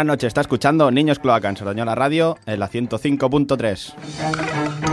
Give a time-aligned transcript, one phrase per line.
[0.00, 4.89] Buenas noches, está escuchando Niños Cloaca en Sardañola Radio en la 105.3.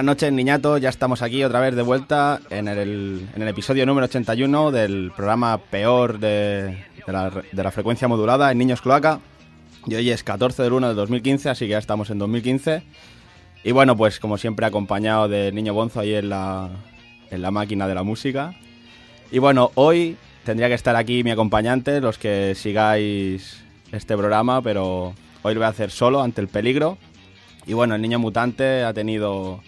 [0.00, 0.78] Buenas noches, niñato.
[0.78, 5.12] Ya estamos aquí otra vez de vuelta en el, en el episodio número 81 del
[5.14, 7.12] programa peor de, de,
[7.62, 9.20] la, frecuencia modulada en Niños Cloaca.
[9.86, 12.82] Y hoy es 14 del 1 de 2015, así que ya estamos en 2015.
[13.62, 16.70] Y bueno, pues como siempre, acompañado de Niño Bonzo ahí en la,
[17.30, 18.54] en la máquina de la música.
[19.30, 25.12] Y bueno, hoy tendría que estar aquí mi acompañante, los que sigáis este programa, pero
[25.42, 26.96] hoy lo voy a hacer solo ante el peligro.
[27.66, 29.60] Y bueno, el niño mutante ha tenido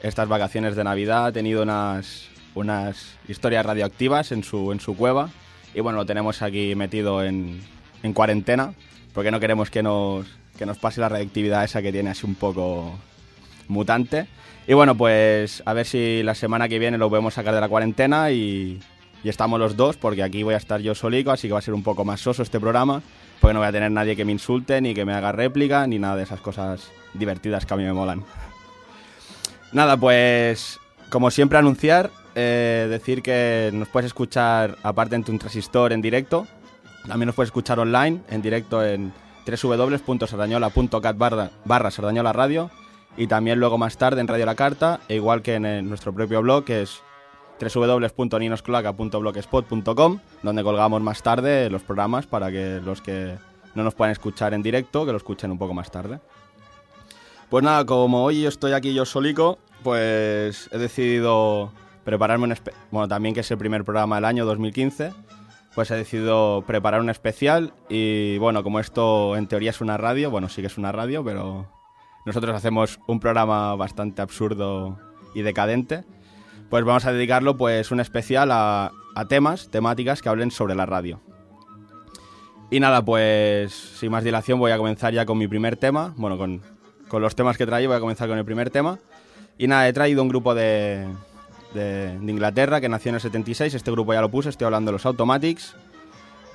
[0.00, 5.30] estas vacaciones de Navidad ha tenido unas, unas historias radioactivas en su, en su cueva
[5.74, 7.60] y bueno, lo tenemos aquí metido en,
[8.02, 8.74] en cuarentena
[9.12, 10.26] porque no queremos que nos,
[10.58, 12.98] que nos pase la radioactividad esa que tiene así un poco
[13.68, 14.26] mutante.
[14.66, 17.68] Y bueno, pues a ver si la semana que viene lo podemos sacar de la
[17.68, 18.80] cuarentena y,
[19.22, 21.62] y estamos los dos porque aquí voy a estar yo solico, así que va a
[21.62, 23.02] ser un poco más soso este programa
[23.40, 25.98] porque no voy a tener nadie que me insulte, ni que me haga réplica, ni
[25.98, 28.24] nada de esas cosas divertidas que a mí me molan.
[29.72, 30.78] Nada, pues
[31.10, 36.46] como siempre anunciar, eh, decir que nos puedes escuchar aparte en tu transistor en directo,
[37.06, 39.12] también nos puedes escuchar online en directo en
[39.46, 42.70] www.sardañola.cat barra, Sardañola Radio
[43.16, 46.12] y también luego más tarde en Radio La Carta, e igual que en, en nuestro
[46.12, 47.00] propio blog que es
[47.58, 53.38] www.ninoscloaca.blogspot.com donde colgamos más tarde los programas para que los que
[53.74, 56.20] no nos puedan escuchar en directo, que lo escuchen un poco más tarde.
[57.48, 61.70] Pues nada, como hoy estoy aquí yo solico, pues he decidido
[62.04, 62.54] prepararme un...
[62.90, 65.12] Bueno, también que es el primer programa del año 2015,
[65.72, 70.28] pues he decidido preparar un especial y bueno, como esto en teoría es una radio,
[70.28, 71.70] bueno, sí que es una radio, pero
[72.24, 74.98] nosotros hacemos un programa bastante absurdo
[75.32, 76.04] y decadente,
[76.68, 80.86] pues vamos a dedicarlo pues un especial a, a temas, temáticas que hablen sobre la
[80.86, 81.20] radio.
[82.72, 86.36] Y nada, pues sin más dilación voy a comenzar ya con mi primer tema, bueno,
[86.36, 86.62] con,
[87.08, 88.98] con los temas que traigo voy a comenzar con el primer tema.
[89.58, 91.06] Y nada, he traído un grupo de,
[91.72, 93.74] de, de, Inglaterra que nació en el 76.
[93.74, 95.74] Este grupo ya lo puse, estoy hablando de los Automatics.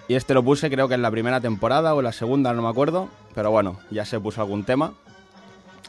[0.08, 2.70] Y este lo puse creo que en la primera temporada o la segunda, no me
[2.70, 3.10] acuerdo.
[3.34, 4.94] Pero bueno, ya se puso algún tema.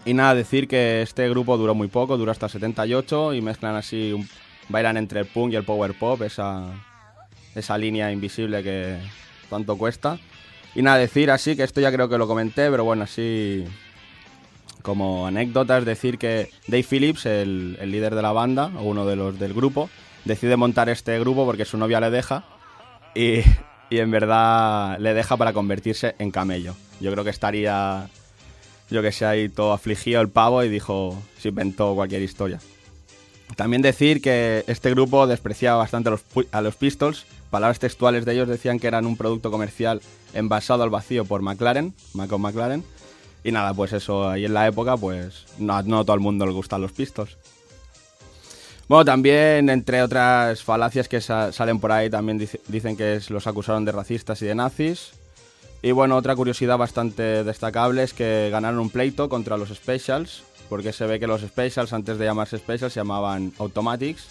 [0.04, 3.76] Y nada, decir que este grupo duró muy poco, duró hasta el 78 y mezclan
[3.76, 4.14] así,
[4.68, 6.64] bailan entre el punk y el power pop, esa,
[7.54, 8.98] esa línea invisible que
[9.48, 10.18] tanto cuesta.
[10.74, 13.64] Y nada, decir así, que esto ya creo que lo comenté, pero bueno, así
[14.82, 19.06] como anécdota es decir que Dave Phillips, el, el, líder de la banda, o uno
[19.06, 19.88] de los del grupo,
[20.24, 22.44] decide montar este grupo porque su novia le deja
[23.14, 23.40] y,
[23.90, 26.74] y, en verdad le deja para convertirse en camello.
[27.00, 28.08] Yo creo que estaría,
[28.90, 32.60] yo que sé, ahí todo afligido el pavo y dijo, se inventó cualquier historia.
[33.56, 36.22] También decir que este grupo despreciaba bastante a los,
[36.52, 37.26] a los Pistols.
[37.50, 40.00] Palabras textuales de ellos decían que eran un producto comercial
[40.32, 42.82] envasado al vacío por McLaren, Macon McLaren,
[43.44, 46.46] y nada, pues eso, ahí en la época, pues no, no a todo el mundo
[46.46, 47.36] le gustan los pistos.
[48.88, 53.46] Bueno, también, entre otras falacias que sa salen por ahí, también dice dicen que los
[53.46, 55.12] acusaron de racistas y de nazis.
[55.82, 60.92] Y bueno, otra curiosidad bastante destacable es que ganaron un pleito contra los Specials, porque
[60.92, 64.28] se ve que los Specials, antes de llamarse Specials, se llamaban Automatics.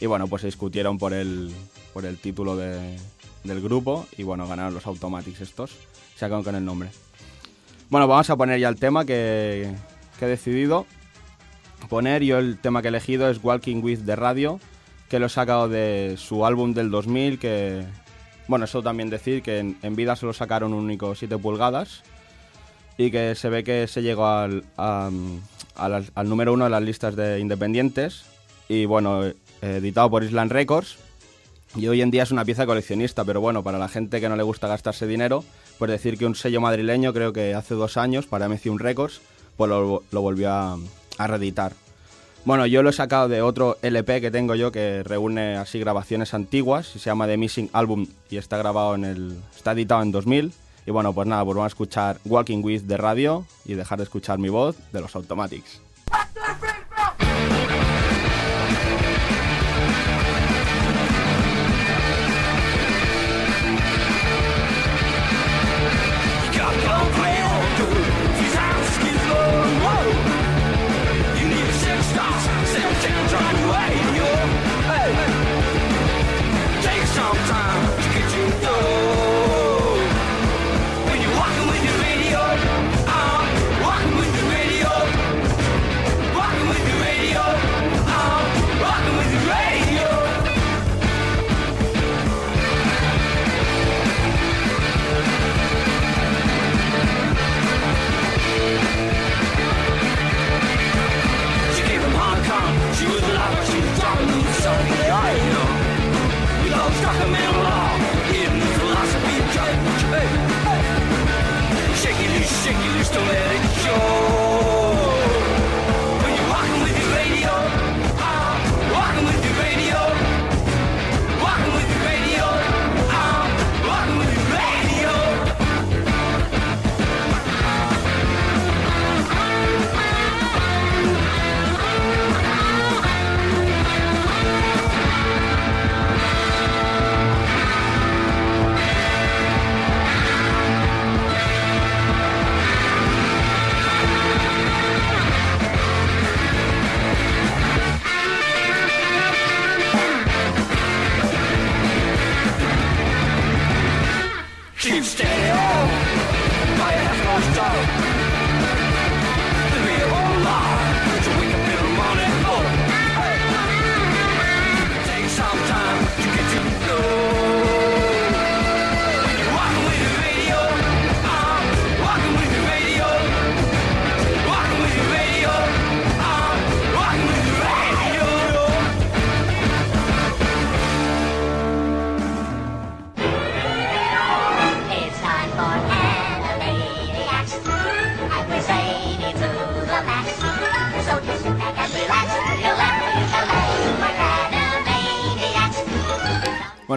[0.00, 1.52] Y bueno, pues se discutieron por el,
[1.92, 2.96] por el título de,
[3.44, 5.72] del grupo, y bueno, ganaron los Automatics estos,
[6.16, 6.90] se acaban con el nombre.
[7.90, 9.74] Bueno, vamos a poner ya el tema que,
[10.20, 10.86] he decidido
[11.88, 12.22] poner.
[12.22, 14.58] Yo el tema que he elegido es Walking with the Radio,
[15.08, 17.84] que lo he sacado de su álbum del 2000, que...
[18.46, 22.02] Bueno, eso también decir que en, en vida solo sacaron un único 7 pulgadas
[22.98, 25.40] y que se ve que se llegó al, al,
[26.14, 28.26] al número uno de las listas de independientes
[28.68, 29.22] y bueno,
[29.62, 30.98] editado por Island Records.
[31.76, 34.36] Y hoy en día es una pieza coleccionista, pero bueno, para la gente que no
[34.36, 35.44] le gusta gastarse dinero,
[35.78, 39.20] pues decir que un sello madrileño, creo que hace dos años, para MC1 Records,
[39.56, 40.78] pues lo, lo volvió a,
[41.18, 41.72] a, reeditar.
[42.44, 46.32] Bueno, yo lo he sacado de otro LP que tengo yo que reúne así grabaciones
[46.32, 49.36] antiguas, se llama The Missing Album y está grabado en el.
[49.56, 50.52] está editado en 2000.
[50.86, 54.04] Y bueno, pues nada, pues vamos a escuchar Walking With de radio y dejar de
[54.04, 55.80] escuchar mi voz de los Automatics.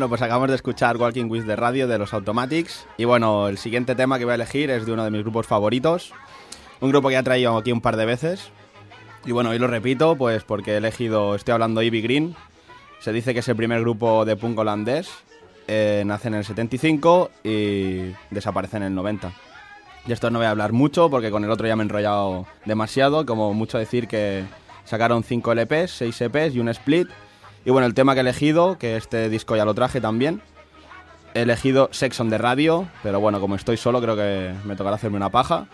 [0.07, 2.87] Bueno, pues acabamos de escuchar Walking with the Radio de los Automatics.
[2.95, 5.47] Y bueno, el siguiente tema que voy a elegir es de uno de mis grupos
[5.47, 6.13] favoritos.
[6.79, 8.49] Un grupo que he traído aquí un par de veces.
[9.25, 12.35] Y bueno, hoy lo repito, pues porque he elegido, estoy hablando de Ivy Green.
[12.99, 15.09] Se dice que es el primer grupo de punk holandés.
[15.67, 19.33] Eh, nace en el 75 y desaparece en el 90.
[20.07, 22.47] Y esto no voy a hablar mucho porque con el otro ya me he enrollado
[22.63, 23.25] demasiado.
[23.25, 24.45] Como mucho decir que
[24.85, 27.09] sacaron 5 LPs, 6 EPs y un split
[27.67, 30.41] y bueno, el tema que he elegido, que este disco ya lo traje también,
[31.33, 34.95] he elegido Sex on the Radio, pero bueno, como estoy solo creo que me tocará
[34.95, 35.67] hacerme una paja.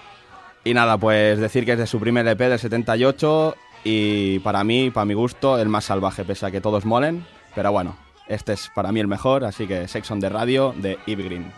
[0.64, 4.90] Y nada, pues decir que es de su primer EP del 78 y para mí,
[4.90, 7.28] para mi gusto, el más salvaje, pese a que todos molen.
[7.54, 7.96] Pero bueno,
[8.28, 11.54] este es para mí el mejor, así que Sex on the Radio de Eve Green.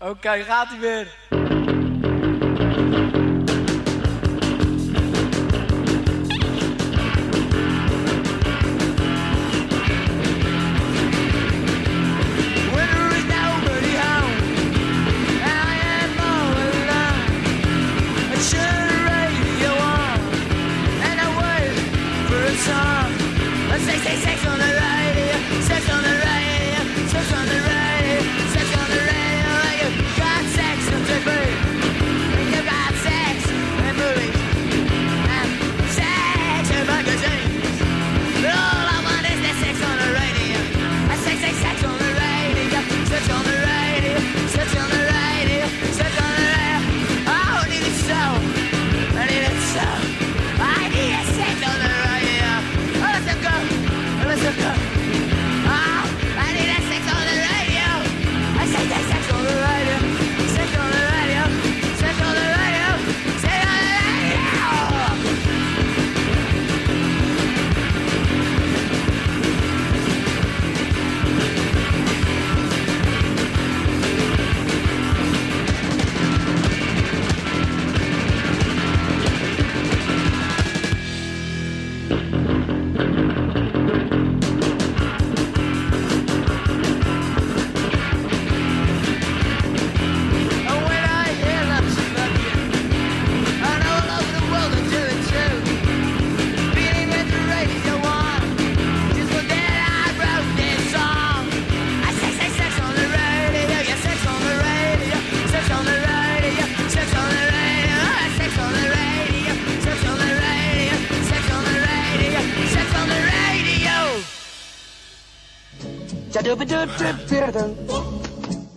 [0.00, 0.70] Ok, gaat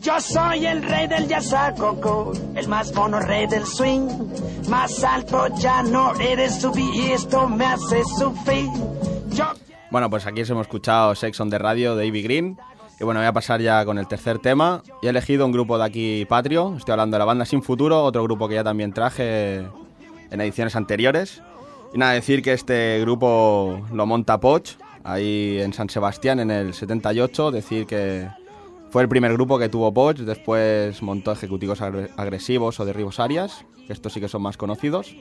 [0.02, 1.28] Yo soy el rey del
[1.78, 4.08] coco, el más mono rey del swing.
[4.70, 8.70] Más alto ya no eres subir y esto me hace sufrir.
[9.92, 12.58] Bueno, pues aquí hemos escuchado Sex on the Radio de Ivy Green.
[13.00, 14.82] Y bueno, voy a pasar ya con el tercer tema.
[15.02, 16.76] He elegido un grupo de aquí, Patrio.
[16.78, 19.58] Estoy hablando de la banda Sin Futuro, otro grupo que ya también traje
[20.32, 21.42] en ediciones anteriores.
[21.94, 24.72] Y nada, decir que este grupo lo monta Poch,
[25.08, 27.52] ahí en San Sebastián en el 78.
[27.52, 28.28] Decir que
[28.90, 33.94] fue el primer grupo que tuvo Poch, después montó Ejecutivos Agresivos o Derribos Arias, que
[33.94, 35.16] estos sí que son más conocidos.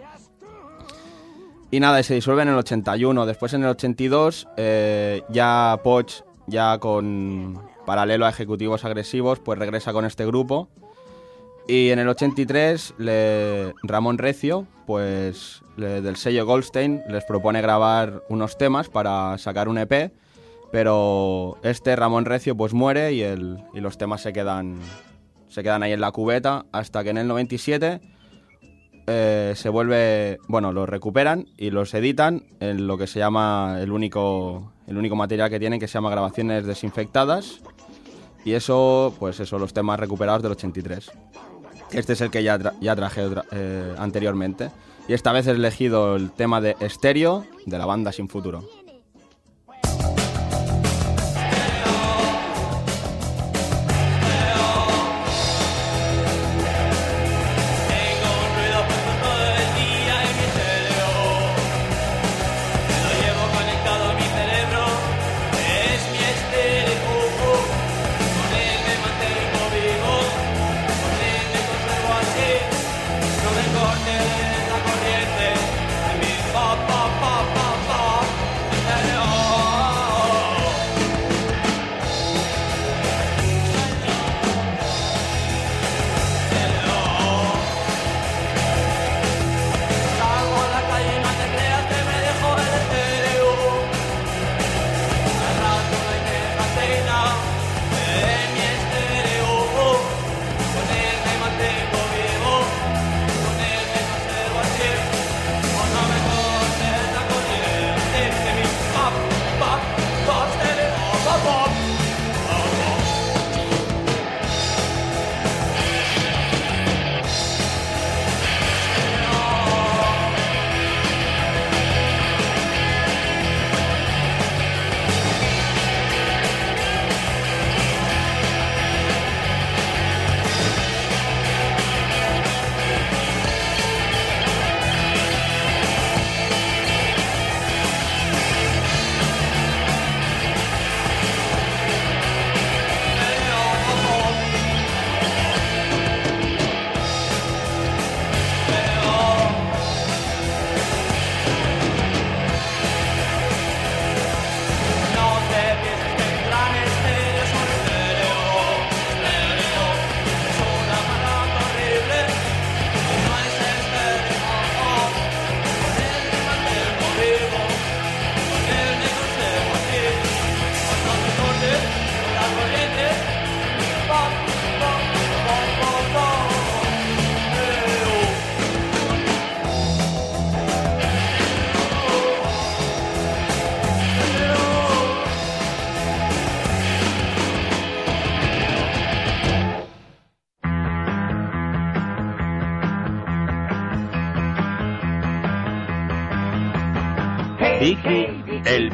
[1.71, 3.26] Y nada, se disuelve en el 81.
[3.26, 9.93] Después en el 82 eh, ya Poch, ya con paralelo a Ejecutivos Agresivos, pues regresa
[9.93, 10.69] con este grupo.
[11.68, 18.56] Y en el 83 le, Ramón Recio, pues del sello Goldstein, les propone grabar unos
[18.56, 20.12] temas para sacar un EP,
[20.70, 24.78] pero este Ramón Recio pues muere y, el, y los temas se quedan,
[25.49, 28.00] se quedan ahí en la cubeta hasta que en el 97
[29.08, 33.90] eh, se vuelve, bueno, los recuperan y los editan en lo que se llama el
[33.90, 37.61] único, el único material que tienen que se llama grabaciones desinfectadas
[38.44, 41.11] y eso, pues eso, los temas recuperados del 83.
[41.93, 44.71] Este es el que ya, ya traje eh, anteriormente.
[45.09, 48.64] Y esta vez he elegido el tema de Estéreo de la banda Sin Futuro.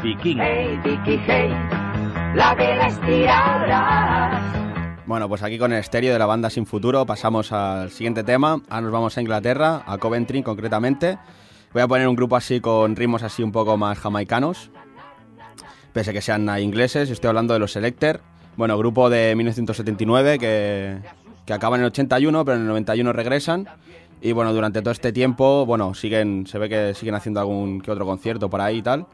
[0.02, 0.38] Vicky, el viking.
[0.40, 1.54] Hey, Vicky, hey,
[2.34, 4.32] la vela estirada.
[5.06, 8.60] Bueno, pues aquí con el estéreo de la banda Sin Futuro pasamos al siguiente tema.
[8.68, 11.18] Ahora nos vamos a Inglaterra, a Coventry concretamente.
[11.72, 14.70] Voy a poner un grupo así con ritmos así un poco más jamaicanos,
[15.92, 17.08] pese a que sean ingleses.
[17.08, 18.20] Estoy hablando de los Selecter.
[18.56, 20.98] Bueno, grupo de 1979 que,
[21.46, 23.68] que acaban en el 81, pero en el 91 regresan.
[24.20, 27.92] Y bueno, durante todo este tiempo, bueno, siguen, se ve que siguen haciendo algún que
[27.92, 29.06] otro concierto por ahí y tal.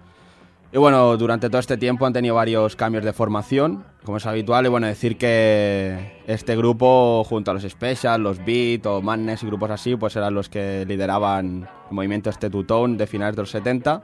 [0.71, 4.67] Y bueno, durante todo este tiempo han tenido varios cambios de formación, como es habitual.
[4.67, 9.47] Y bueno, decir que este grupo, junto a los Special, los Beat o Madness y
[9.47, 13.51] grupos así, pues eran los que lideraban el movimiento este Two-Tone de finales de los
[13.51, 14.03] 70.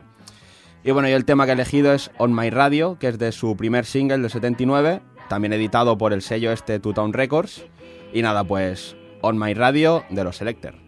[0.84, 3.32] Y bueno, y el tema que he elegido es On My Radio, que es de
[3.32, 7.66] su primer single del 79, también editado por el sello este Two-Tone Records.
[8.14, 10.84] Y nada, pues On My Radio de los Selecter.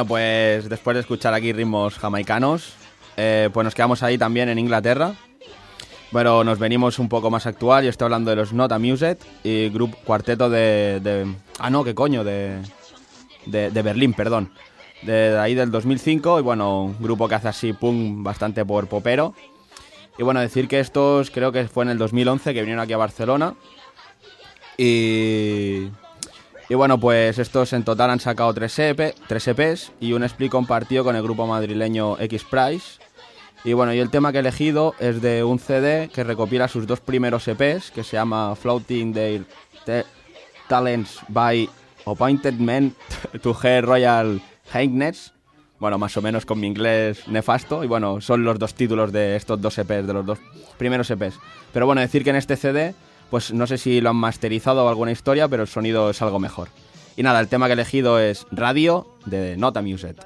[0.00, 2.72] Bueno, pues después de escuchar aquí ritmos jamaicanos,
[3.18, 5.12] eh, pues nos quedamos ahí también en Inglaterra.
[6.10, 7.84] Bueno, nos venimos un poco más actual.
[7.84, 11.94] Yo estoy hablando de los Not Amused y grupo cuarteto de, de- Ah, no, qué
[11.94, 12.62] coño, de,
[13.44, 14.54] de, de Berlín, perdón.
[15.02, 19.34] De, ahí del 2005 y bueno, un grupo que hace así punk bastante por popero.
[20.18, 22.96] Y bueno, decir que estos creo que fue en el 2011 que vinieron aquí a
[22.96, 23.54] Barcelona.
[24.78, 25.88] Y,
[26.70, 30.52] y bueno, pues estos en total han sacado tres, EP, tres EPs y un split
[30.52, 33.00] compartido con el grupo madrileño X Price.
[33.64, 36.86] Y bueno, y el tema que he elegido es de un CD que recopila sus
[36.86, 39.44] dos primeros EPs, que se llama Floating Their,
[40.68, 41.68] Talents by
[42.06, 42.94] Appointed Men
[43.42, 44.40] to Her Royal
[44.72, 45.32] Highness.
[45.80, 47.82] Bueno, más o menos con mi inglés nefasto.
[47.82, 50.38] Y bueno, son los dos títulos de estos dos EPs, de los dos
[50.78, 51.34] primeros EPs.
[51.72, 52.94] Pero bueno, decir que en este CD,
[53.30, 56.38] pues no sé si lo han masterizado o alguna historia, pero el sonido es algo
[56.38, 56.68] mejor.
[57.16, 60.16] Y nada, el tema que he elegido es Radio de Nota Music.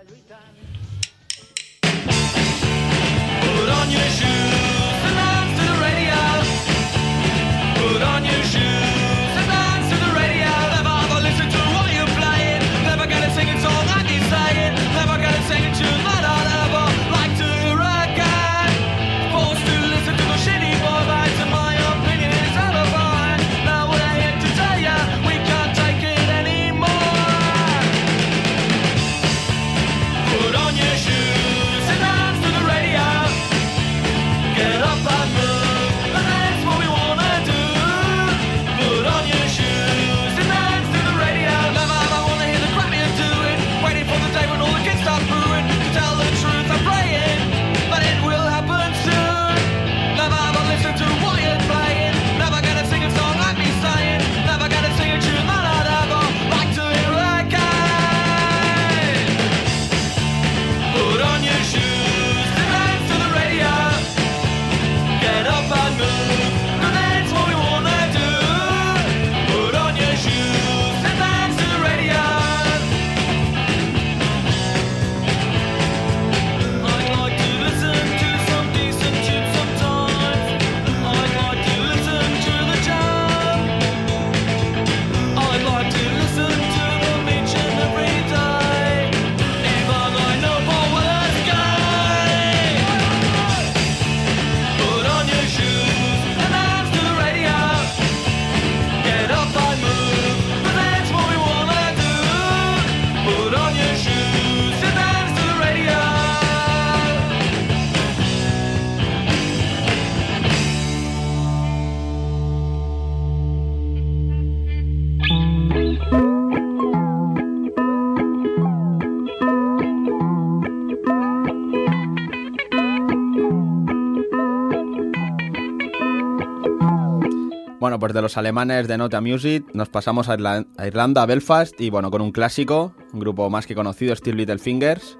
[127.94, 131.80] Bueno, pues de los alemanes de Nota Music nos pasamos a, a Irlanda, a Belfast,
[131.80, 135.16] y bueno, con un clásico, un grupo más que conocido, Steel Little Fingers.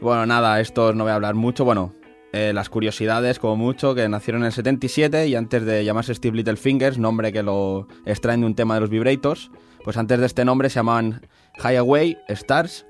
[0.00, 1.94] Bueno, nada, estos no voy a hablar mucho, bueno,
[2.32, 6.36] eh, las curiosidades como mucho, que nacieron en el 77 y antes de llamarse Steve
[6.36, 9.52] Little Fingers, nombre que lo extraen de un tema de los Vibrators,
[9.84, 11.28] pues antes de este nombre se llamaban
[11.62, 12.86] Highway Stars.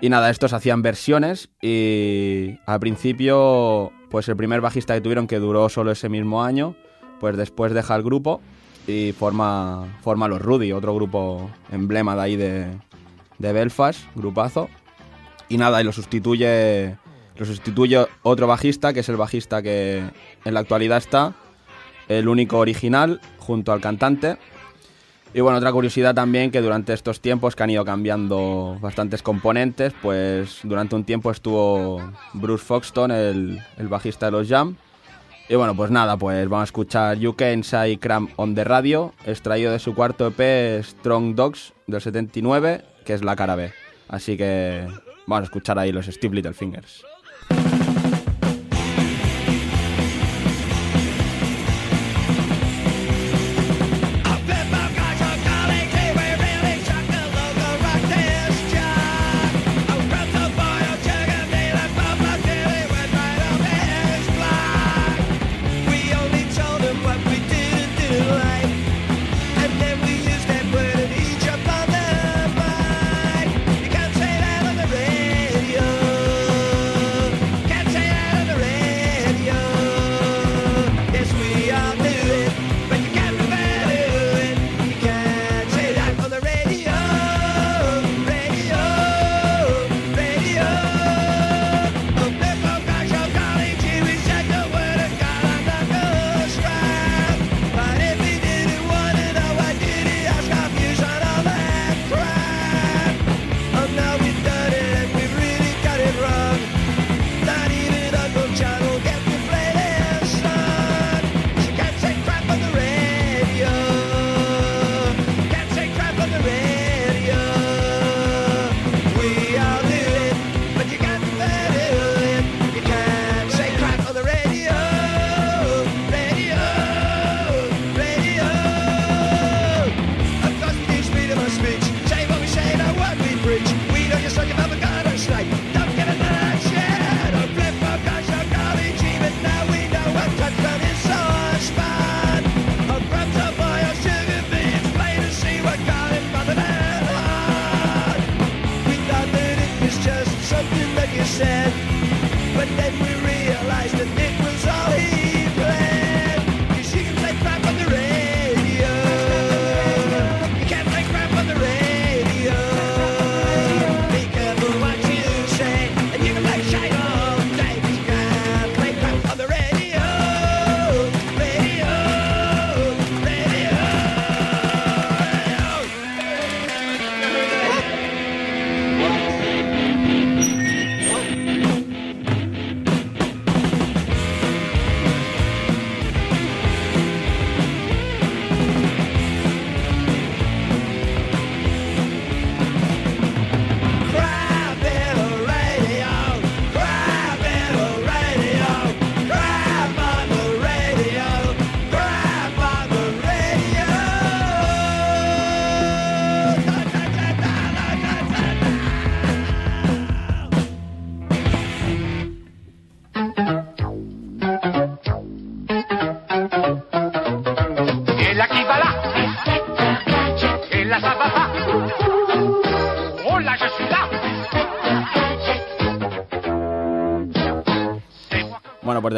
[0.00, 5.40] Y nada, estos hacían versiones y al principio, pues el primer bajista que tuvieron que
[5.40, 6.76] duró solo ese mismo año,
[7.20, 8.40] pues después deja el grupo
[8.86, 12.68] y forma, forma los Rudy, otro grupo emblema de ahí de,
[13.38, 14.68] de Belfast, grupazo.
[15.48, 16.96] Y nada, y lo sustituye,
[17.36, 20.02] lo sustituye otro bajista, que es el bajista que
[20.44, 21.34] en la actualidad está,
[22.08, 24.38] el único original, junto al cantante.
[25.34, 29.92] Y bueno, otra curiosidad también que durante estos tiempos que han ido cambiando bastantes componentes,
[30.00, 32.00] pues durante un tiempo estuvo
[32.32, 34.76] Bruce Foxton, el, el bajista de los Jam.
[35.48, 39.70] Y bueno, pues nada, pues vamos a escuchar Can Say Cram on the Radio, extraído
[39.70, 43.72] de su cuarto EP Strong Dogs del 79, que es la cara B.
[44.08, 44.88] Así que
[45.26, 47.04] vamos a escuchar ahí los Steve Little Fingers.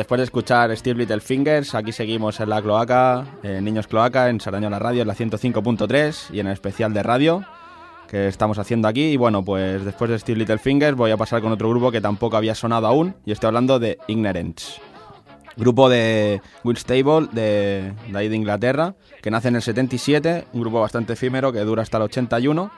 [0.08, 4.40] Después de escuchar Steve Little Fingers, aquí seguimos en la cloaca, en Niños Cloaca, en
[4.40, 7.44] Sarañola Radio, en la 105.3 y en el especial de radio
[8.08, 9.02] que estamos haciendo aquí.
[9.02, 12.00] Y bueno, pues después de Steve Little Fingers voy a pasar con otro grupo que
[12.00, 14.80] tampoco había sonado aún y estoy hablando de Ignorance.
[15.58, 20.80] Grupo de Winstable de, de ahí de Inglaterra, que nace en el 77, un grupo
[20.80, 22.70] bastante efímero que dura hasta el 81.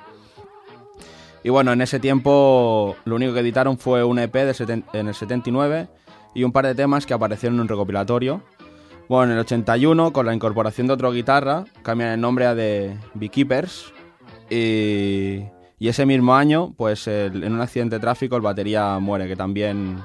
[1.44, 5.14] Y bueno, en ese tiempo lo único que editaron fue un EP de en el
[5.14, 5.86] 79
[6.34, 8.42] y un par de temas que aparecieron en un recopilatorio.
[9.08, 12.96] Bueno, en el 81, con la incorporación de otra guitarra, cambian el nombre a The
[13.14, 13.92] Beekeepers.
[14.48, 15.44] Y,
[15.78, 19.36] y ese mismo año, pues el- en un accidente de tráfico, el batería muere, que
[19.36, 19.98] también,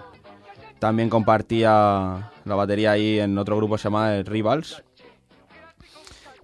[0.79, 4.83] también compartía la batería ahí en otro grupo que se llama Rivals.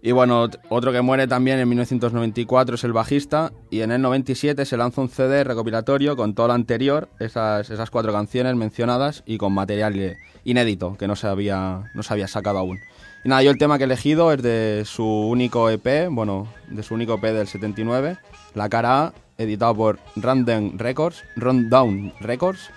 [0.03, 4.01] Y bueno, ot- otro que muere también en 1994 es el bajista y en el
[4.01, 9.21] 97 se lanza un CD recopilatorio con todo lo anterior, esas, esas cuatro canciones mencionadas
[9.27, 12.79] y con material inédito que no se, había, no se había sacado aún.
[13.23, 16.81] Y nada, yo el tema que he elegido es de su único EP, bueno, de
[16.81, 18.17] su único EP del 79,
[18.55, 22.71] la cara A, editado por Rundown Records, Rundown Records,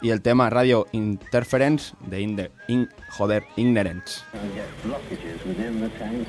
[0.00, 4.22] y el tema Radio Interference de Inde, In- joder, Ignorance.
[4.54, 6.26] get blockages within the tank,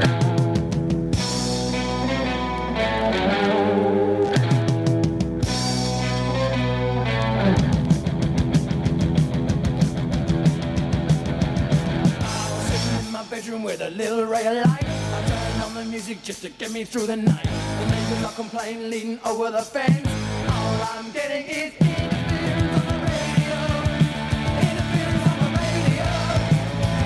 [0.00, 0.17] this
[13.78, 14.84] with a little ray of light.
[14.84, 17.44] I turn on the music just to get me through the night.
[17.44, 20.06] The neighbors are complaining, leaning over the fence.
[20.50, 23.58] All I'm getting is interference on the radio.
[24.66, 26.08] Interference on the radio.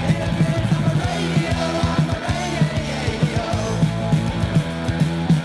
[0.09, 1.57] Interference on the radio.
[1.93, 3.45] On the radio.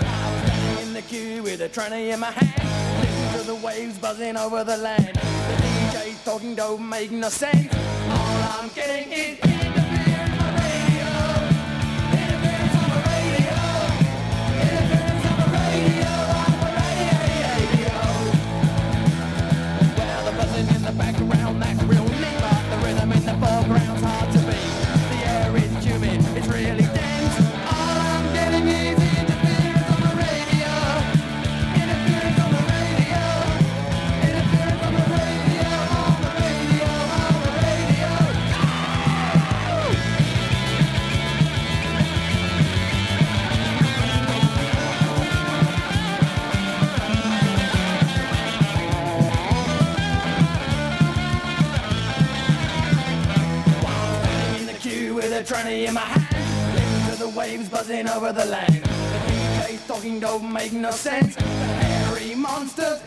[0.06, 3.02] I was standing in the queue with a tranny in my hand.
[3.02, 5.14] Listening to the waves buzzing over the land.
[5.14, 7.74] The DJ's talking don't make no sense.
[7.74, 9.57] All I'm getting is
[55.48, 56.74] tranny in my hand.
[56.74, 58.74] Listen to the waves buzzing over the land.
[58.74, 61.36] The DJ's talking don't make no sense.
[61.36, 63.00] The hairy monsters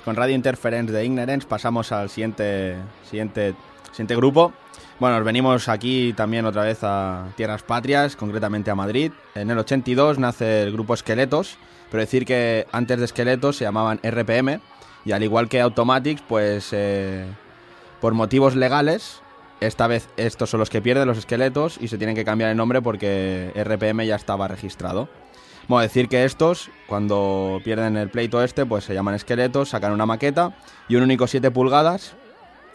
[0.00, 3.54] pues con Radio Interference de Ignorance pasamos al siguiente, siguiente,
[3.90, 4.52] siguiente grupo.
[4.98, 9.12] Bueno, venimos aquí también otra vez a Tierras Patrias, concretamente a Madrid.
[9.34, 11.58] En el 82 nace el grupo Esqueletos,
[11.90, 14.60] pero decir que antes de Esqueletos se llamaban RPM
[15.04, 17.26] y al igual que Automatics, pues eh,
[18.00, 19.20] por motivos legales,
[19.60, 22.56] esta vez estos son los que pierden los esqueletos y se tienen que cambiar el
[22.56, 25.10] nombre porque RPM ya estaba registrado.
[25.70, 30.04] Bueno, decir que estos, cuando pierden el pleito este, pues se llaman esqueletos, sacan una
[30.04, 30.56] maqueta
[30.88, 32.16] y un único 7 pulgadas,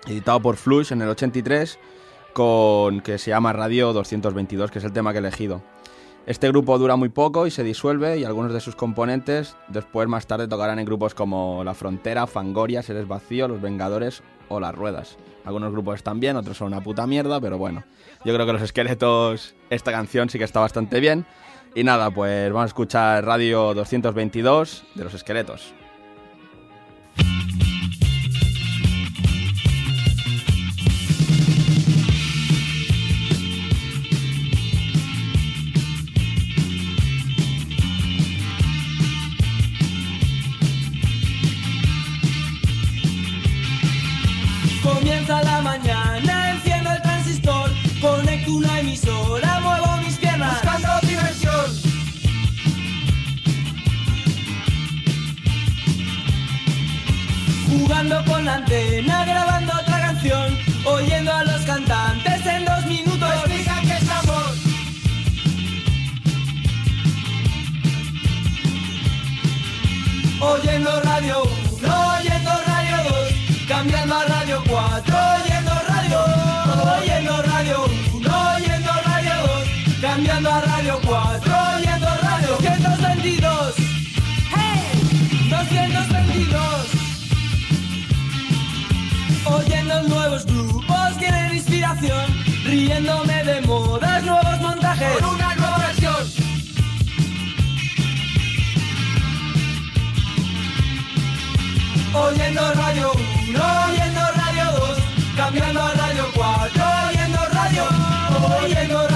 [0.08, 1.78] editado por Flush en el 83,
[2.32, 5.62] con que se llama Radio 222, que es el tema que he elegido.
[6.26, 10.26] Este grupo dura muy poco y se disuelve y algunos de sus componentes después más
[10.26, 15.18] tarde tocarán en grupos como La Frontera, Fangoria, Seres Vacío, Los Vengadores o Las Ruedas.
[15.44, 17.84] Algunos grupos están bien, otros son una puta mierda, pero bueno.
[18.24, 21.26] Yo creo que los esqueletos, esta canción sí que está bastante bien.
[21.78, 25.74] Y nada, pues vamos a escuchar Radio 222 de los esqueletos.
[58.06, 62.86] Jugando con la antena, grabando otra canción, oyendo a los cantantes en dos
[91.96, 95.18] inspiración, riéndome de modas, nuevos montajes.
[95.20, 96.16] Con una nueva versión.
[102.14, 104.98] Oyendo radio 1, oyendo radio 2,
[105.36, 107.84] cambiando a radio 4, oyendo radio,
[108.62, 109.15] oyendo radio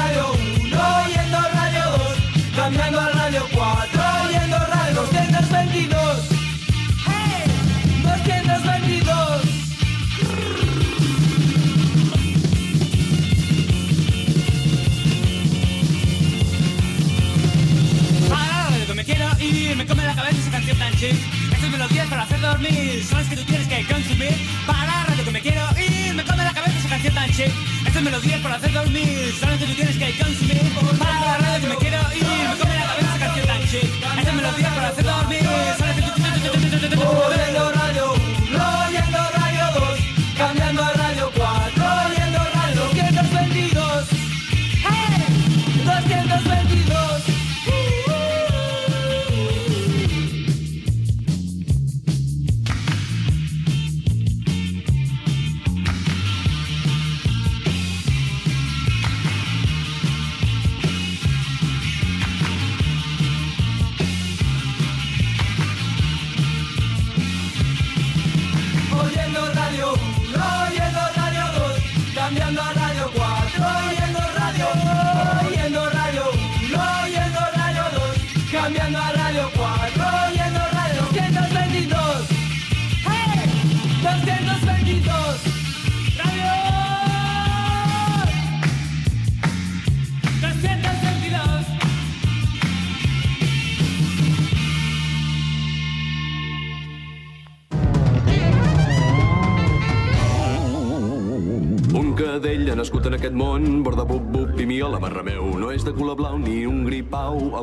[21.01, 24.35] Estas melodías para hacer dormir son que tú tienes que consumir.
[24.67, 27.51] Para la radio que me quiero ir, me come la cabeza esa canción tan chic.
[27.87, 30.61] Estas melodías para hacer dormir son que tú tienes que consumir.
[30.99, 33.89] Para la radio que me quiero ir, me come la cabeza esa canción tan chic.
[34.17, 35.43] Estas melodías para hacer dormir
[35.77, 37.38] son las que tú Oyendo radio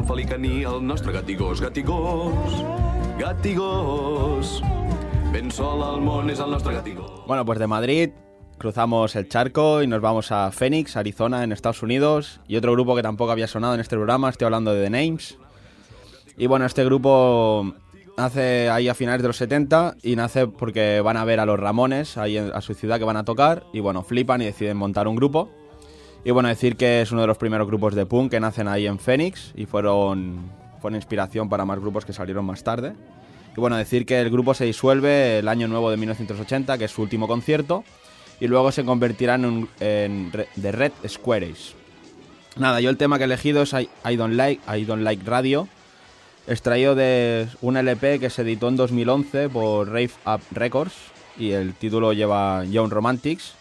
[0.09, 2.65] el nostre gatigós, gatigós,
[3.19, 4.63] gatigós.
[5.33, 6.75] Ben sol al món és el nostre.
[7.27, 8.11] Bueno, pues de Madrid
[8.57, 12.41] cruzamos el charco y nos vamos a Phoenix, Arizona, en Estados Unidos.
[12.47, 15.39] Y otro grupo que tampoco había sonado en este programa, estoy hablando de The Names.
[16.39, 17.75] Y bueno, este grupo
[18.17, 21.59] nace ahí a finales de los 70 y nace porque van a ver a los
[21.59, 25.09] Ramones ahí a su ciudad que van a tocar y bueno, flipan y deciden montar
[25.09, 25.51] un grupo.
[26.27, 28.89] Y bueno, decir que es uno de los primeros grupos de punk que nacen ahí
[28.89, 30.51] en Phoenix y fueron,
[30.81, 32.95] fueron inspiración para más grupos que salieron más tarde.
[33.57, 36.91] Y bueno, decir que el grupo se disuelve el año nuevo de 1980, que es
[36.91, 37.85] su último concierto,
[38.41, 41.77] y luego se convertirán en, en The Red Squares.
[42.57, 45.23] Nada, yo el tema que he elegido es I, I Don't Like, I Don't Like
[45.31, 45.69] Radio,
[46.49, 50.95] extraído de un LP que se editó en 2011 por Rave Up Records
[51.39, 53.55] y el título lleva Young Romantics.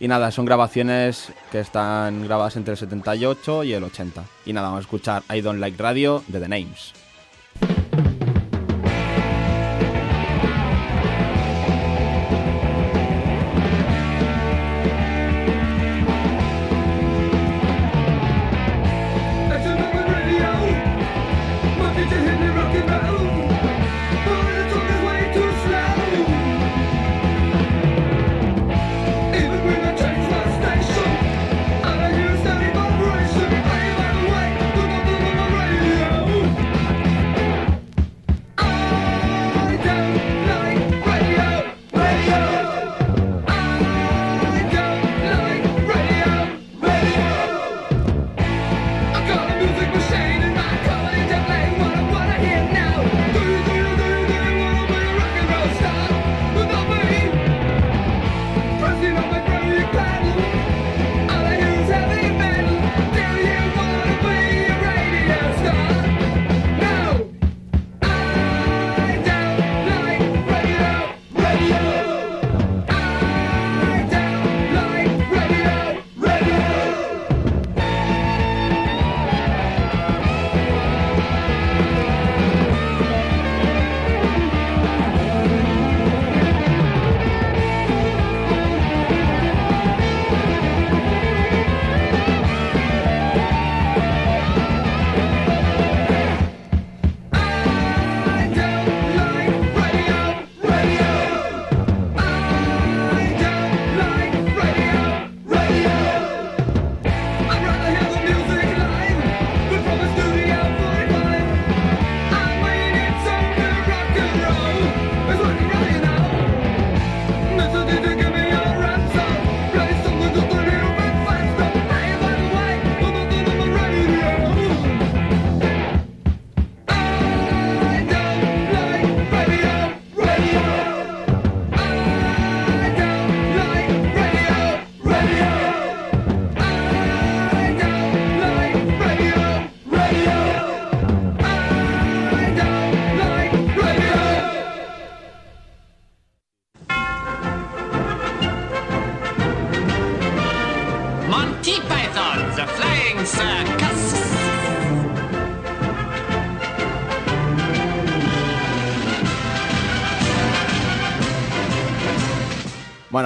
[0.00, 4.24] Y nada, son grabaciones que están grabadas entre el 78 y el 80.
[4.46, 6.92] Y nada, vamos a escuchar I Don't Like Radio de The Names.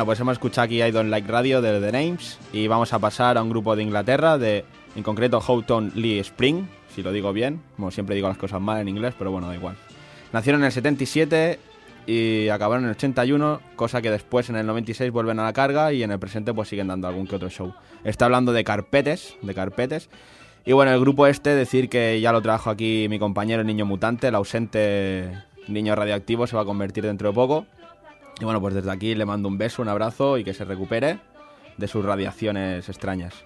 [0.05, 3.39] Pues hemos escuchado aquí I Don't Like Radio de The Names y vamos a pasar
[3.39, 4.65] a un grupo de Inglaterra, de
[4.97, 8.81] en concreto Houghton Lee Spring, si lo digo bien, como siempre digo las cosas mal
[8.81, 9.77] en inglés, pero bueno, da igual.
[10.33, 11.61] Nacieron en el 77
[12.07, 15.93] y acabaron en el 81, cosa que después en el 96 vuelven a la carga
[15.93, 17.73] y en el presente pues siguen dando algún que otro show.
[18.03, 20.09] Está hablando de Carpetes, de Carpetes.
[20.65, 23.87] Y bueno, el grupo este, decir que ya lo trajo aquí mi compañero el Niño
[23.87, 25.31] Mutante, el ausente
[25.69, 27.67] niño radioactivo se va a convertir dentro de poco.
[28.41, 31.21] Y bueno, pues desde aquí le mando un beso, un abrazo y que se recupere
[31.77, 33.45] de sus radiaciones extrañas.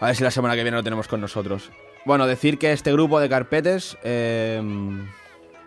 [0.00, 1.70] A ver si la semana que viene lo tenemos con nosotros.
[2.04, 3.96] Bueno, decir que este grupo de carpetes...
[4.02, 4.60] eh,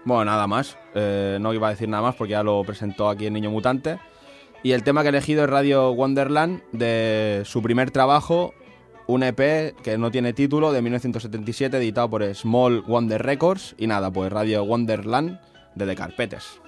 [0.07, 0.77] bueno, nada más.
[0.95, 3.99] Eh, no iba a decir nada más porque ya lo presentó aquí el Niño Mutante.
[4.63, 8.53] Y el tema que he elegido es Radio Wonderland de su primer trabajo,
[9.05, 13.75] un EP que no tiene título, de 1977, editado por Small Wonder Records.
[13.77, 15.41] Y nada, pues Radio Wonderland
[15.75, 16.61] de The Carpetes.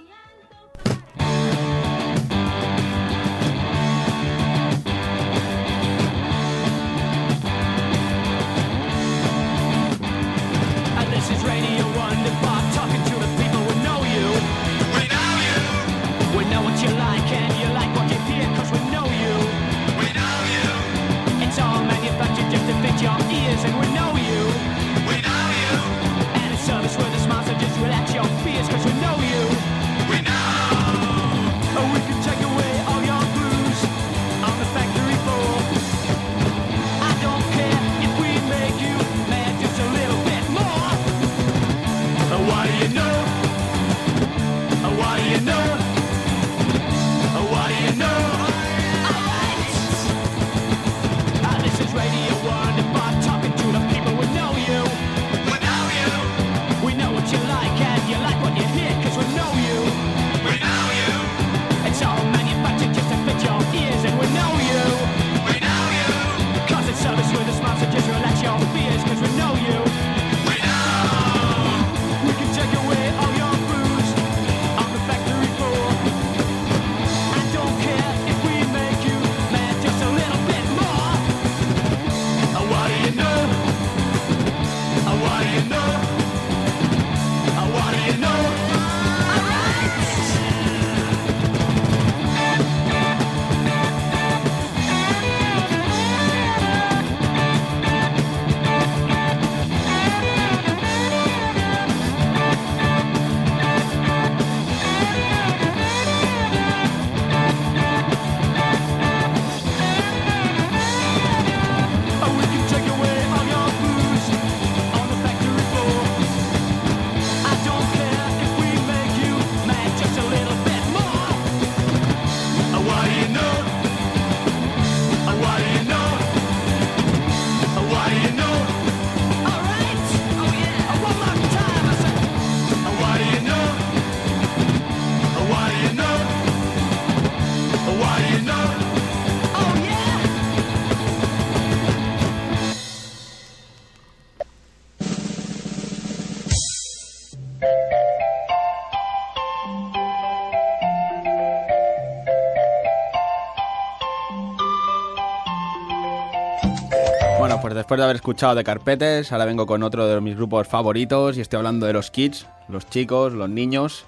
[157.89, 161.41] Después de haber escuchado de Carpetes, ahora vengo con otro de mis grupos favoritos y
[161.41, 164.05] estoy hablando de los kids, los chicos, los niños.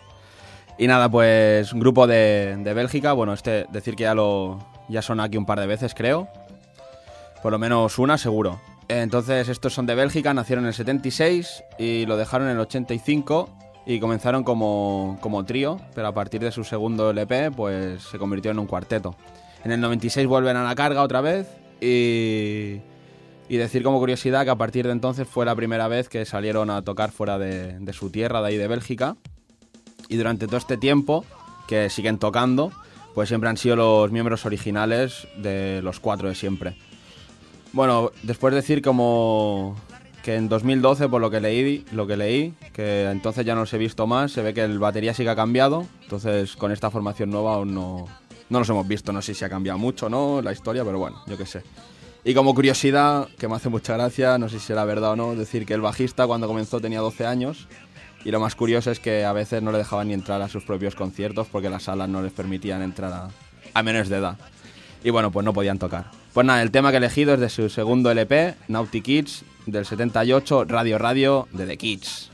[0.78, 5.02] Y nada, pues un grupo de, de Bélgica, bueno, este decir que ya lo ya
[5.02, 6.28] son aquí un par de veces, creo.
[7.42, 8.62] Por lo menos una, seguro.
[8.88, 13.50] Entonces, estos son de Bélgica, nacieron en el 76 y lo dejaron en el 85
[13.88, 18.52] y comenzaron como, como trío, pero a partir de su segundo LP, pues se convirtió
[18.52, 19.16] en un cuarteto.
[19.64, 21.48] En el 96 vuelven a la carga otra vez
[21.82, 22.82] y,
[23.52, 26.70] y decir como curiosidad que a partir de entonces fue la primera vez que salieron
[26.70, 29.18] a tocar fuera de, su tierra, de ahí de Bélgica.
[30.08, 31.26] Y durante todo este tiempo,
[31.68, 32.72] que siguen tocando,
[33.14, 36.78] pues siempre han sido los miembros originales de los cuatro de siempre.
[37.74, 39.76] Bueno, después decir como
[40.24, 43.74] que en 2012, por lo que leí, lo que leí, que entonces ya no los
[43.74, 46.90] he visto más, se ve que el batería sí que ha cambiado, entonces con esta
[46.90, 48.06] formación nueva aún no,
[48.48, 51.22] no los hemos visto, no sé si ha cambiado mucho no la historia, pero bueno,
[51.28, 51.64] yo qué sé.
[52.24, 55.36] Y como curiosidad, que me hace mucha gracia, no sé si será verdad o no,
[55.36, 57.68] decir que el bajista cuando comenzó tenía 12 años
[58.24, 60.64] y lo más curioso es que a veces no le dejaban ni entrar a sus
[60.64, 63.30] propios conciertos porque las salas no les permitían entrar a,
[63.74, 64.38] a menores de edad.
[65.04, 66.12] Y bueno, pues no podían tocar.
[66.34, 69.86] Pues nada, el tema que he elegido es de su segundo LP, Naughty Kids, del
[69.86, 72.32] 78, Radio Radio, de The Kids.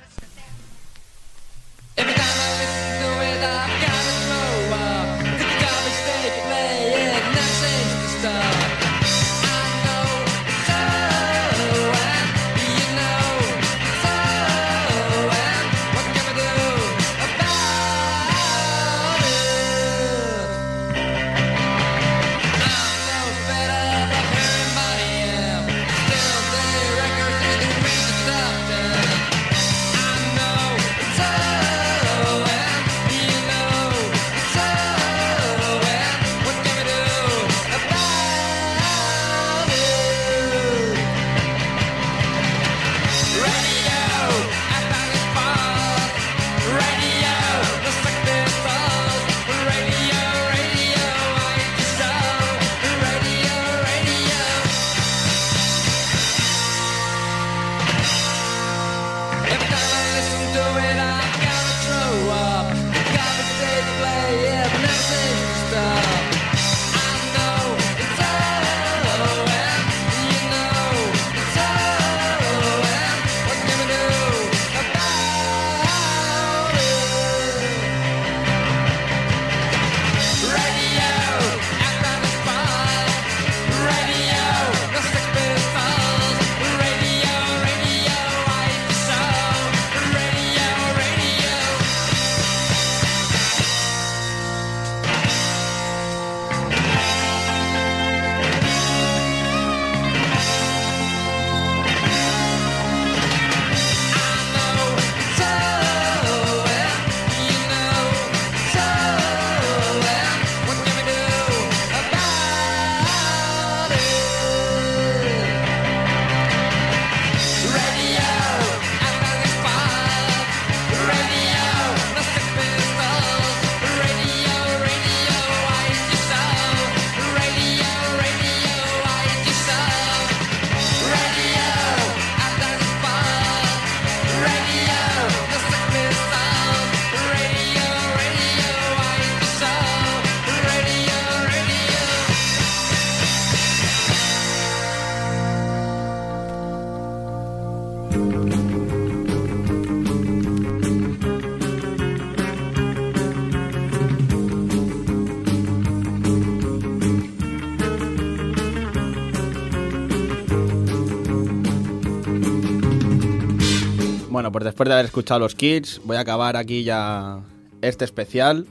[164.30, 167.40] Bueno, pues después de haber escuchado los Kids, voy a acabar aquí ya
[167.82, 168.68] este especial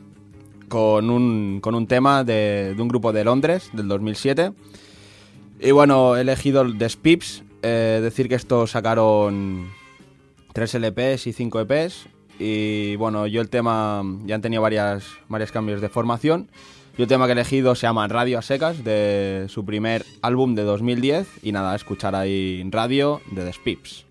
[0.68, 4.52] con un, con un tema de, un grupo de Londres del 2007.
[5.60, 7.42] Y bueno, he elegido el The Spips.
[7.62, 9.70] eh, decir que estos sacaron
[10.52, 12.06] 3 LPs y 5 EPs.
[12.38, 16.48] Y bueno, yo el tema ya han tenido varias, varios cambios de formación.
[16.96, 20.54] Yo el tema que he elegido se llama Radio a Secas, de su primer álbum
[20.54, 21.26] de 2010.
[21.42, 24.06] Y nada, escuchar ahí Radio de The Spips.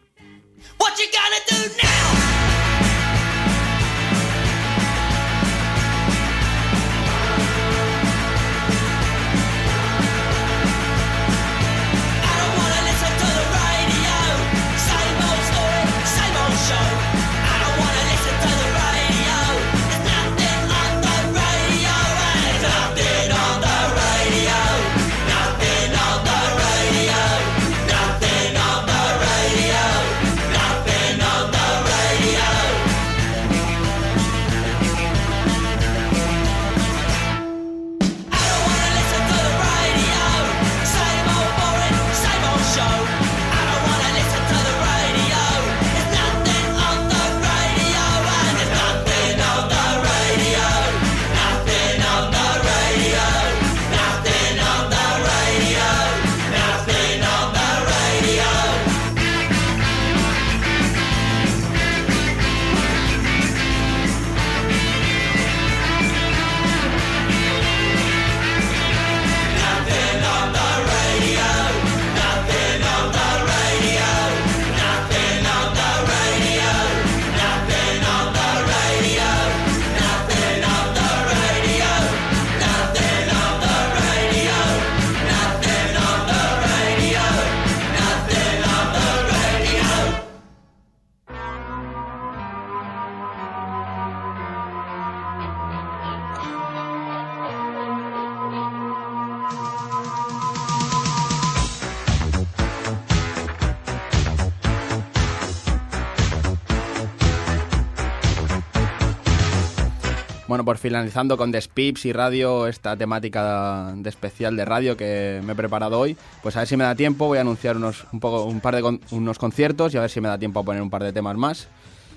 [110.65, 115.53] Pues finalizando con The Spips y radio, esta temática de especial de radio que me
[115.53, 118.19] he preparado hoy, pues a ver si me da tiempo, voy a anunciar unos, un,
[118.19, 120.63] poco, un par de con- unos conciertos y a ver si me da tiempo a
[120.63, 121.67] poner un par de temas más.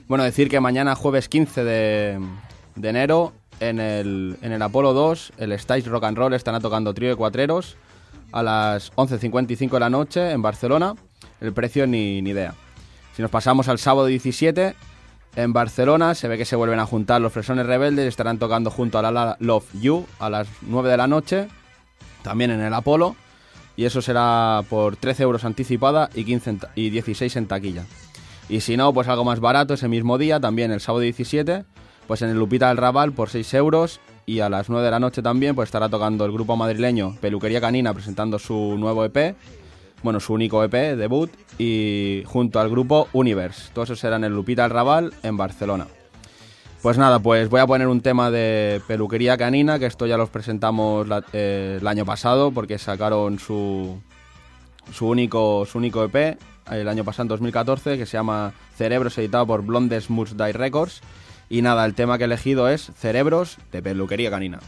[0.09, 2.19] Bueno, decir que mañana jueves 15 de,
[2.75, 6.95] de enero en el, en el Apolo 2, el Stage Rock and Roll estará tocando
[6.95, 7.77] trío de cuatreros
[8.33, 10.95] a las 11.55 de la noche en Barcelona.
[11.43, 12.55] El precio ni, ni idea.
[13.15, 14.75] Si nos pasamos al sábado 17,
[15.37, 18.99] en Barcelona se ve que se vuelven a juntar los Fresones Rebeldes estarán tocando junto
[18.99, 21.49] a la Love You a las 9 de la noche,
[22.23, 23.15] también en el Apolo.
[23.77, 27.85] Y eso será por 13 euros anticipada y, 15 en ta- y 16 en taquilla.
[28.49, 31.65] Y si no, pues algo más barato ese mismo día, también el sábado 17,
[32.09, 34.01] pues en el Lupita del Raval por 6 euros.
[34.27, 37.61] Y a las 9 de la noche también pues estará tocando el grupo madrileño Peluquería
[37.61, 39.37] Canina presentando su nuevo EP
[40.03, 43.71] bueno, su único EP, debut, y junto al grupo Universe.
[43.73, 45.87] Todo eso será en el Lupita al Raval, en Barcelona.
[46.83, 50.31] Pues nada, pues voy a poner un tema de peluquería canina, que esto ya los
[50.31, 54.01] presentamos eh, el año pasado, porque sacaron su,
[54.93, 56.39] su, único, su único EP
[56.71, 61.01] el año pasado, en 2014, que se llama Cerebros, editado por Blondes Must Die Records.
[61.49, 64.61] Y nada, el tema que he elegido es Cerebros de peluquería canina.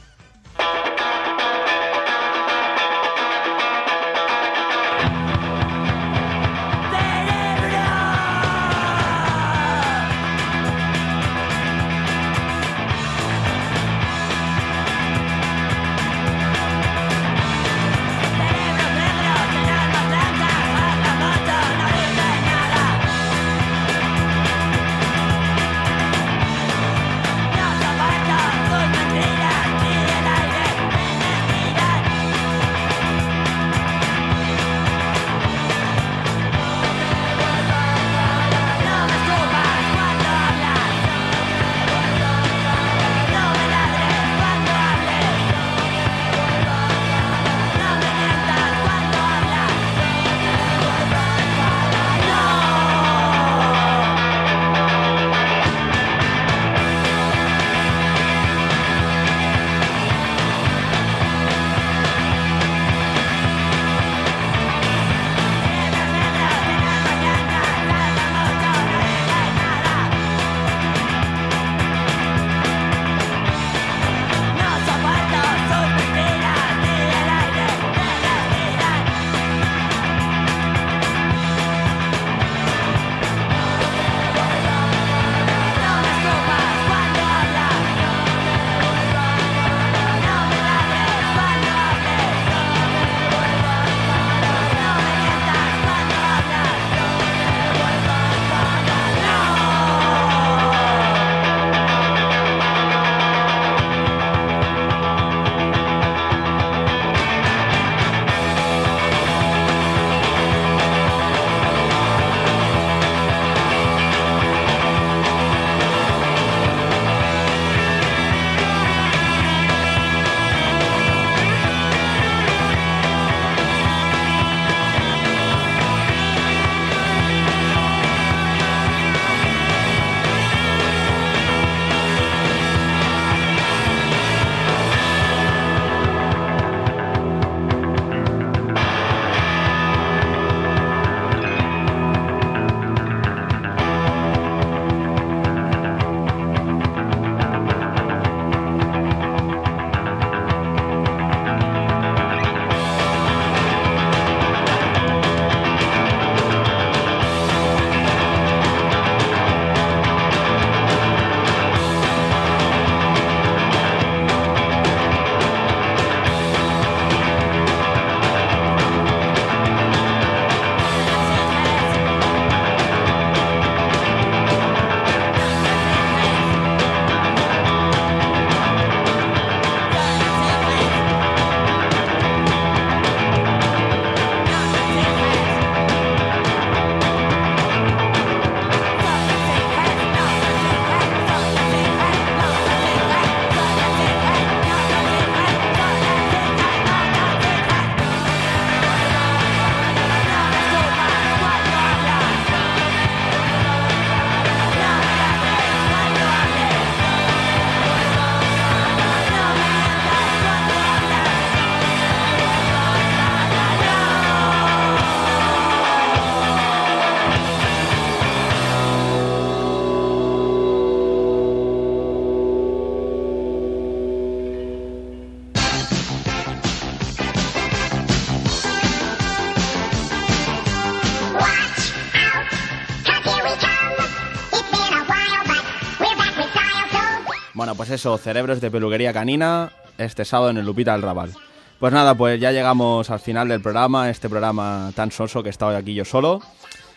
[237.91, 241.32] Pues eso, cerebros de peluquería canina, este sábado en el Lupita del Raval.
[241.80, 245.51] Pues nada, pues ya llegamos al final del programa, este programa tan soso que he
[245.51, 246.41] estado aquí yo solo.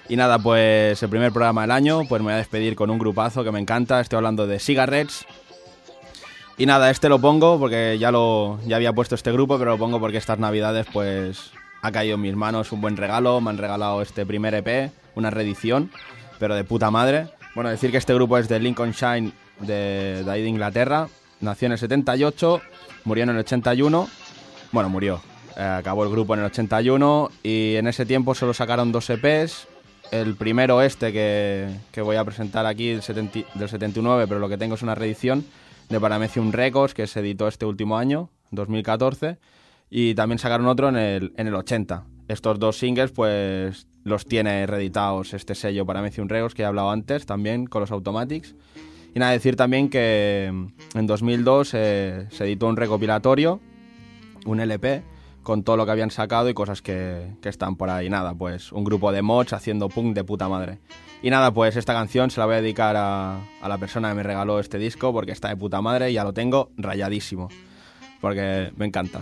[0.08, 3.00] Y nada, pues el primer programa del año, pues me voy a despedir con un
[3.00, 5.26] grupazo que me encanta, estoy hablando de Cigarettes.
[6.60, 9.78] Y nada, este lo pongo porque ya lo ya había puesto este grupo, pero lo
[9.80, 13.58] pongo porque estas navidades pues ha caído en mis manos un buen regalo, me han
[13.58, 15.89] regalado este primer EP, una reedición,
[16.38, 17.30] pero de puta madre.
[17.56, 21.08] Bueno, decir que este grupo es de Lincolnshire de, de ahí de Inglaterra,
[21.41, 22.62] nació en el 78,
[23.06, 24.08] murió en el 81,
[24.72, 25.22] bueno, murió,
[25.58, 29.68] eh, acabó el grupo en el 81 y en ese tiempo solo sacaron dos EPs,
[30.12, 34.49] el primero este que, que voy a presentar aquí del, 70 del 79, pero lo
[34.49, 35.45] que tengo es una reedición
[35.89, 39.38] de Paramecium Records que se editó este último año, 2014,
[39.89, 42.06] y también sacaron otro en el, en el 80.
[42.28, 47.26] Estos dos singles pues los tiene reeditados este sello Paramecium Records que he hablado antes
[47.26, 48.56] también con los Automatics.
[49.16, 53.59] Y nada, decir también que mm, en 2002 eh, se editó un recopilatorio,
[54.45, 55.03] un LP,
[55.43, 58.09] con todo lo que habían sacado y cosas que, que están por ahí.
[58.09, 60.80] Nada, pues un grupo de mods haciendo punk de puta madre.
[61.22, 64.16] Y nada, pues esta canción se la voy a dedicar a, a la persona que
[64.16, 67.49] me regaló este disco porque está de puta madre y ya lo tengo rayadísimo.
[68.20, 69.22] Porque me encanta.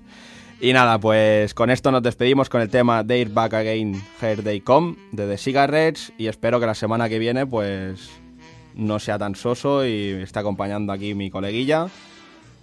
[0.60, 4.60] y nada, pues con esto nos despedimos con el tema They're Back Again, Here They
[4.60, 8.10] Come de The Cigarettes y espero que la semana que viene pues
[8.78, 11.88] no sea tan soso y me esté acompañando aquí mi coleguilla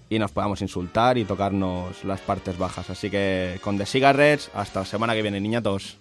[0.09, 2.89] y nos podamos insultar y tocarnos las partes bajas.
[2.89, 5.97] Así que con The Cigarettes, hasta la semana que viene, niñatos.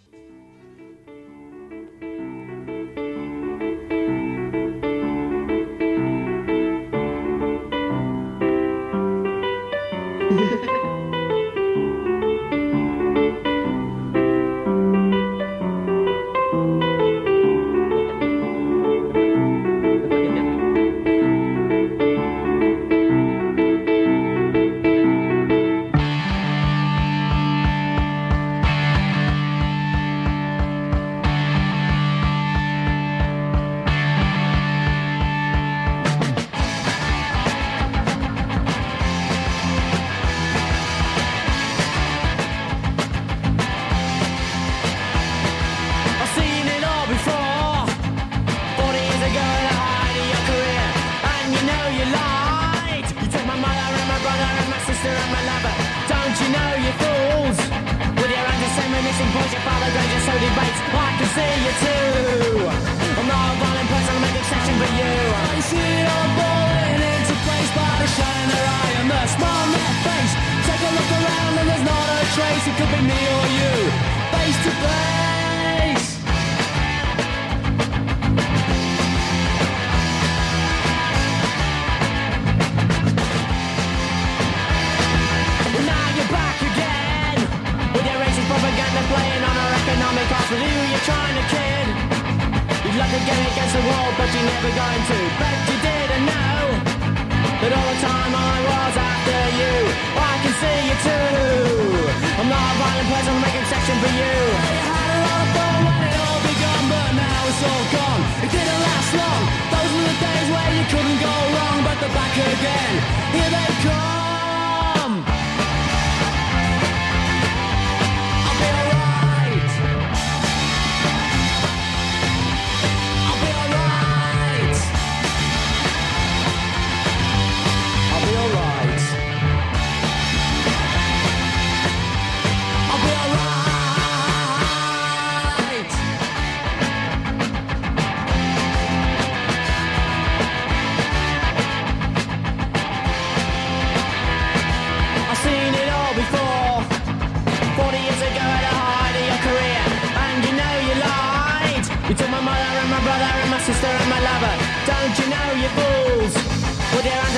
[103.14, 104.34] Violent person, I'll make exception for you.
[104.34, 108.63] You had a lot of fun when it all begun, but now it's all gone.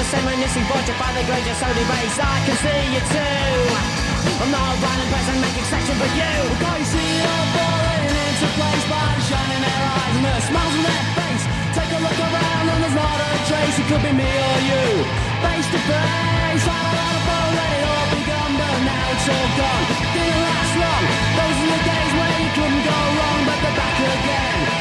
[0.07, 3.59] same reminiscing void by the grade you're I can see you too.
[4.39, 6.35] I'm not a violent person making exception for you.
[6.47, 10.35] Because you see you're falling into place By the shine in their eyes and the
[10.47, 11.45] smiles on their face.
[11.75, 13.77] Take a look around and there's not a trace.
[13.83, 14.87] It could be me or you.
[15.43, 17.83] Face to face, I don't wanna fall ready
[18.15, 19.85] begun But now it's all gone,
[20.15, 21.05] didn't last long.
[21.35, 24.76] Those are the days where you couldn't go wrong But they're back again.